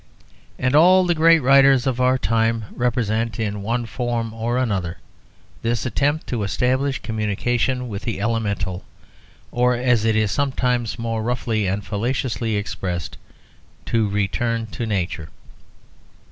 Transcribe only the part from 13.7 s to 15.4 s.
to return to nature.